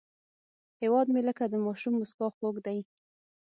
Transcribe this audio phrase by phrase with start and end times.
[0.81, 2.79] هیواد مې لکه د ماشوم موسکا خوږ دی